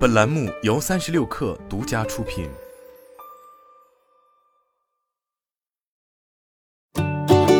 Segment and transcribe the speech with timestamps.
[0.00, 2.48] 本栏目由三十六氪独家出品。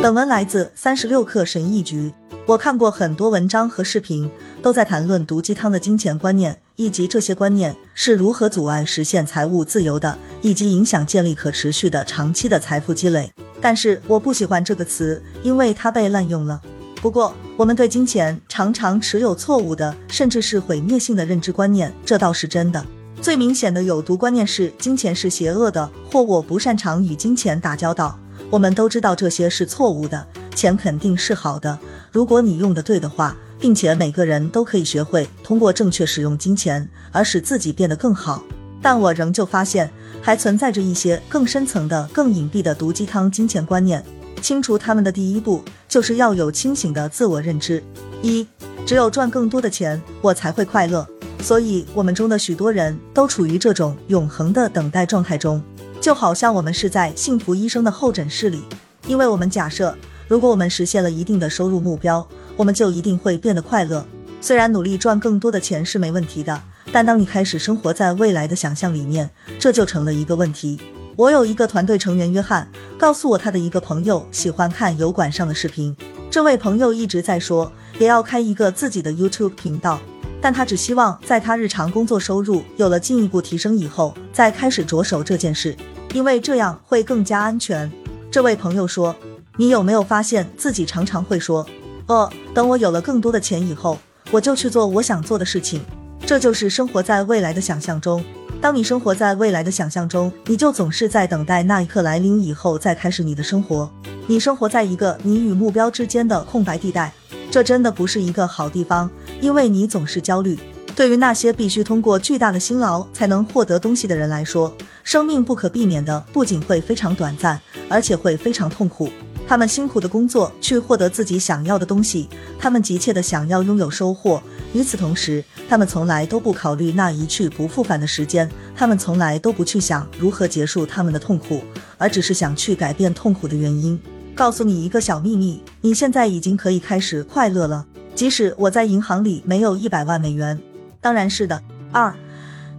[0.00, 2.14] 本文来自三十六氪神译局。
[2.46, 4.30] 我看过很多文章和视频，
[4.62, 13.30] 都在谈论毒鸡汤的金钱观念，以及这些观念是如何阻碍实现财务自由的，以及影响建立可持续的长期的财富积累。
[13.60, 16.62] 但是我不喜欢这个词，因为它被滥用了。
[17.00, 22.84] 不过，我们对金钱常常持有错误的，甚至是毁灭性的认知观念，这倒是真的。
[23.22, 28.18] 最明显的有毒观念是金钱是邪恶的，或我不擅长与金钱打交道。
[28.50, 31.78] 我们都知道这些是错误的，钱肯定是好的，
[32.12, 38.42] 如果你用的对的话，并且每个人都可以学会通过正确使用金钱而使自己变得更好。
[38.82, 39.90] 但我仍旧发现，
[40.20, 44.04] 还存在着一些更深层的、更隐蔽的毒鸡汤金钱观念。
[44.40, 47.82] 清除他们的第一步，就是要有清醒的自我认知。
[48.22, 48.46] 一，
[48.86, 51.06] 只有赚更多的钱，我才会快乐。
[51.42, 55.60] 所以，我们中的许多人都处于这种永恒的等待状态中，
[56.00, 58.62] 就好像我们是在幸福医生的候诊室里，
[59.06, 59.96] 因为我们假设，
[60.28, 62.24] 如果我们实现了一定的收入目标，
[62.56, 64.06] 我们就一定会变得快乐。
[64.40, 70.78] 虽然努力赚更多的钱是没问题的，但当你开始生活在未来的想象里面，这就成了一个问题。
[71.16, 72.66] 我有一个团队成员约翰
[72.98, 75.94] 告诉我，他的一个朋友喜欢看油管上的视频。
[76.30, 79.98] 这位朋友一直在说，也要开一个自己的 YouTube 频道，
[80.40, 85.76] 但他只希望在他日常工作收入有了进一步提升以后，再开始着手这件事，
[86.14, 87.90] 因为这样会更加安全。
[88.30, 89.14] 这位朋友说
[89.58, 91.66] ：“你有没有发现自己常常会说，
[92.06, 93.98] 哦，等我有了更多的钱以后，
[94.30, 95.82] 我就去做我想做的事情？
[96.24, 98.24] 这就是生活在未来的想象中。”
[98.60, 103.90] 当你生活在未来的想象中，你就总是在等待那一刻来临以后再开始你的生活。
[104.26, 107.10] 你生活在一个你与目标之间的空白地带，
[107.50, 110.58] 这真的不是一个好地方，因为你总是焦虑。
[110.94, 114.70] 对于那些必须通过巨大的辛劳才能获得东西的人来说，
[115.02, 119.08] 生命不可避免的不仅会非常短暂，而且会非常痛苦。
[119.48, 122.28] 他们辛苦的工作去获得自己想要的东西，
[122.58, 124.42] 他们急切的想要拥有收获。
[124.72, 131.62] 与此同时，他们从来都不考虑那一去不复返的时间，他们从来都不去想如何结束他们的痛苦，
[131.98, 134.00] 而只是想去改变痛苦的原因。
[134.34, 140.58] 告诉你一个小秘密，你现在已经可以开始快乐了，即使我在银行里没有一百万美元。
[141.00, 141.62] 当然是的。
[141.92, 142.14] 二，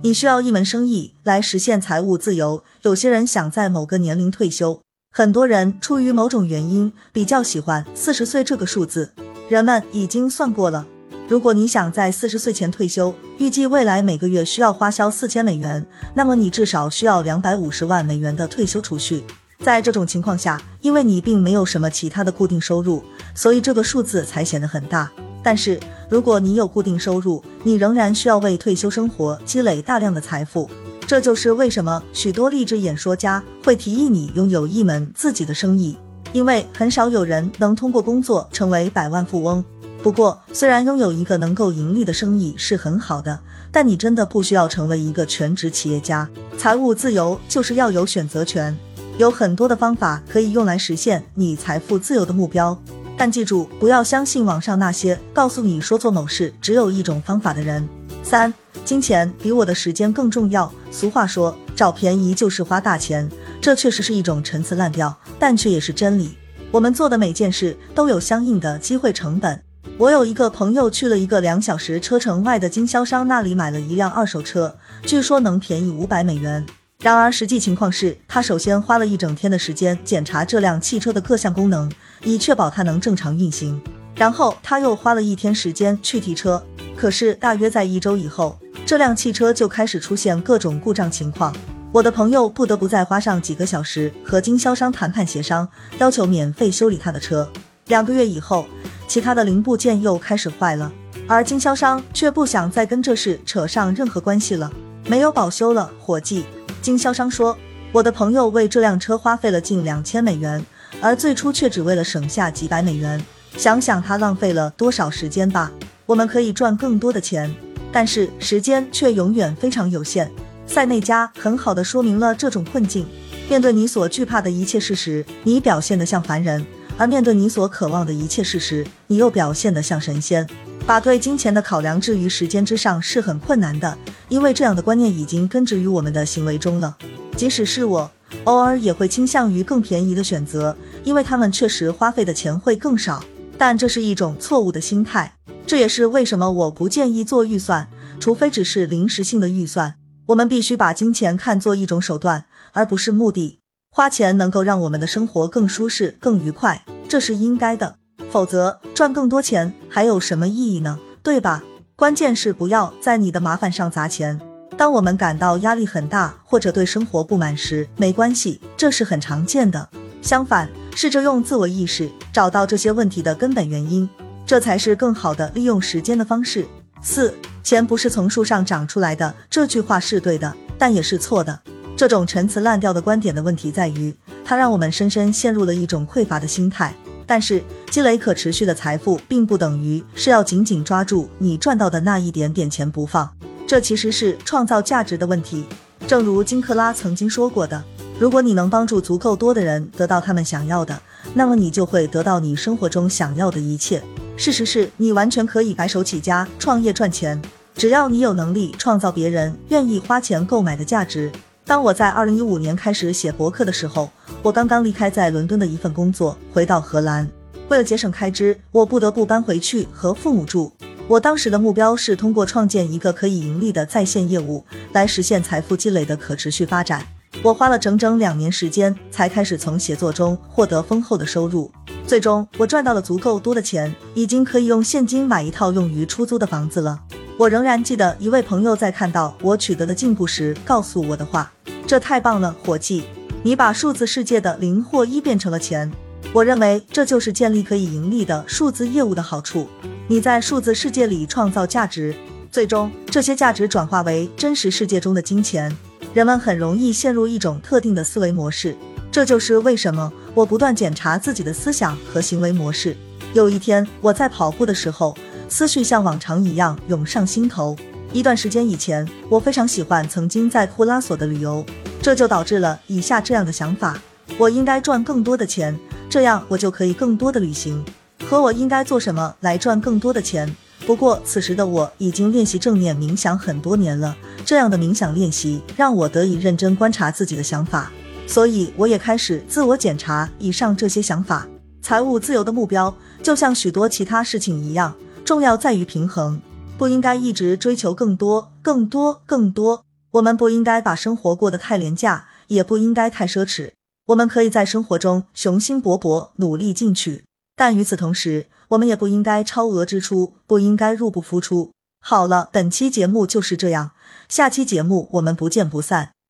[0.02, 2.63] 你需要一门生意来实现财务自由。
[2.84, 4.79] 有些人想在某个年龄退休。
[5.13, 9.12] 很多人出于某种原因比较喜欢四十岁这个数字。
[9.50, 10.88] 人们已经算过了，
[11.31, 19.24] 如果你想在四十岁前退休，预计未来每个月需要花销四千美元，那么你至少需要两百五十万美元的退休储蓄。
[19.59, 23.02] 在这种情况下，因为你并没有什么其他的固定收入，
[23.34, 25.09] 所以这个数字才显得很大。
[25.41, 30.70] 但是如果你有固定收入，你仍然需要为退休生活积累大量的财富。
[31.08, 35.97] 这就是为什么许多励志演说家会提议你拥有一门自己的生意，
[36.34, 39.64] 因为很少有人能通过工作成为百万富翁。
[40.03, 43.39] 不过，虽然拥有一个能够盈利的生意是很好的，
[43.72, 46.28] 但你真的不需要成为一个全职企业家。
[46.57, 48.75] 财务自由就是要有选择权，
[49.19, 52.75] 有很多的方法可以用来实现你财富自由的目标。
[53.16, 57.88] 但记住，不要相信网上那些告诉你说做某事只有一种方法的人。
[58.23, 58.53] 三。
[58.84, 60.69] 金钱比我的时间更重要。
[60.90, 63.29] 俗话说，找便宜就是花大钱，
[63.61, 66.35] 这确实是一种陈词滥调，但却也是真理。
[66.72, 69.61] 我们做的每件事都有相应的机会成本。
[69.97, 76.66] 我有一个朋友去了一个两小时车程外的经销商那里买了一辆二手车，据说能便宜五百美元。
[77.00, 81.91] 然而实际情况是他首先花了一整天的时间检查这辆汽车的各项功能，
[82.24, 83.81] 以确保它能正常运行。
[84.16, 86.64] 然后他又花了一天时间去提车。
[86.96, 91.56] 可是大约在一周以后，这辆汽车就开始出现各种故障情况。
[91.91, 97.50] 我的朋友不得不再花上几个小时和经销商谈判协商，要求免费修理他的车。
[97.88, 98.68] 两个月以后，
[99.11, 100.89] 其他的零部件又开始坏了，
[101.27, 104.72] 而经销商却不想再跟这事扯上任何关系了。
[105.05, 106.46] 没有保修了，伙计。
[106.81, 107.58] 经销商说，
[107.91, 110.66] 我的朋友为这辆车花费了近两千美元，
[111.02, 113.22] 而最初却只为了省下几百美元。
[113.58, 115.69] 想想他浪费了多少时间吧。
[116.05, 117.53] 我们可以赚更多的钱，
[117.91, 120.31] 但是时间却永远非常有限。
[120.66, 123.05] 塞内加很好的说明了这种困境：
[123.49, 126.61] 面对你所惧怕的一切事实，你表现得像凡人；
[127.02, 130.48] 而面对你所渴望的一切事实，你又表现得像神仙。
[130.86, 133.98] 把对金钱的考量置于时间之上是很困难的，
[134.30, 136.96] 因为这样的观念已经根植于我们的行为中了。
[137.36, 138.12] 即使是我，
[138.44, 143.24] 偶尔也会倾向于更便宜的选择，因为他们确实花费的钱会更少。
[143.58, 145.34] 但这是一种错误的心态。
[145.66, 147.90] 这也是为什么我不建议做预算，
[148.20, 149.96] 除非只是临时性的预算。
[150.28, 153.60] 我们必须把金钱看作一种手段，而不是目的。
[153.93, 157.96] 花钱能够让我们的生活更舒适、更愉快，这是应该的。
[158.29, 160.97] 否则，赚更多钱还有什么意义呢？
[161.22, 161.61] 对吧？
[161.97, 164.40] 关键是不要在你的麻烦上砸钱。
[164.78, 169.90] 当我们感到压力很大或者对生活不满时，没关系，这是很常见的。
[170.22, 174.09] 相反，试着用自我意识找到这些问题的根本原因，
[174.46, 176.66] 这才是更好的利用时间的方式。
[177.02, 181.59] 四，钱不是从树上长出来的，这句话是对的，但也是错的。
[182.02, 184.12] 这种陈词滥调的观点的问题在于，
[184.44, 186.92] 它让我们深深陷入了一种匮乏的心态。
[187.28, 187.62] 但是，
[187.92, 193.30] 积累可持续的财富，并不等于是要紧紧抓住你赚到的那一点点钱不放。
[193.68, 195.64] 这其实是创造价值的问题。
[196.08, 197.84] 正如金克拉曾经说过的。
[198.18, 201.00] 如果你能帮助足够多的人得到他们想要的，
[201.36, 204.02] 那么你就会得到你生活中想要的一切。
[204.36, 207.40] 事实是你完全可以白手起家创业赚钱，
[207.76, 211.32] 只要你有能力创造别人愿意花钱购买的价值。
[211.66, 214.09] 当我在二零一五年开始写博客的时候，
[214.41, 217.29] 我刚刚离开在伦敦的一份工作，回到荷兰。
[217.69, 220.72] 为了节省开支，我不得不搬回去和父母住。
[221.08, 227.05] 我当时的目标是通过创建一个可以盈利的在线业务，来实现财富积累的可持续发展。
[227.43, 231.72] 我花了整整两年时间，才开始从写作中获得丰厚的收入。
[232.05, 236.99] 最终，我赚到了足够多的钱，已经可以用现金买一套用于出租的房子了。
[237.41, 241.52] 我仍然记得一位朋友在看到我取得的进步时告诉我的话
[241.88, 243.05] ：“这太棒了，伙计！
[243.41, 245.91] 你把数字世界的零或一变成了钱。”
[246.34, 249.67] 我认为这就是建立可以盈利的数字业务的好处。
[250.08, 252.14] 你在数字世界里创造价值，
[252.52, 255.76] 最终这些价值转化为真实世界中的金钱。
[256.13, 258.77] 人们很容易陷入一种特定的思维模式，
[259.12, 262.96] 这就是为什么我不断检查自己的思想和行为模式。
[263.34, 265.17] 有一天，我在跑步的时候，
[265.51, 267.75] 思绪像往常一样涌上心头。
[268.13, 271.63] 一段时间以前，我非常喜欢曾经在库拉索的旅游，
[272.01, 274.01] 这就导致了以下这样的想法：
[274.38, 275.77] 我应该赚更多的钱，
[276.10, 277.84] 这样我就可以更多的旅行。
[278.24, 280.50] 和我应该做什么来赚更多的钱？
[280.86, 284.15] 不过，此时的我已经练习正念冥想很多年了。
[284.46, 287.92] 这样的冥想练习让我得以认真观察自己的想法，
[288.25, 291.46] 所以我也开始自我检查以上这些想法。
[291.82, 294.94] 财务自由的目标就像许多其他事情一样，
[295.31, 296.41] 重要在于平衡，
[296.77, 299.86] 不应该一直追求更多、更多、更多。
[300.12, 303.72] 我们不应该把生活过得太廉价，也不应该太奢侈。
[304.07, 307.24] 我们可以在生活中雄心勃勃、努力进取，
[307.55, 311.72] 但与此同时，我们也不应该超额支出，不应该入不敷出。
[312.01, 313.91] 好了，本期节目就是这样，
[314.27, 316.12] 下期节目我们不见不散。